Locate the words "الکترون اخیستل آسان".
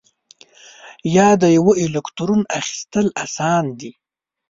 1.85-3.65